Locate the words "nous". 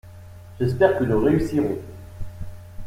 1.03-1.19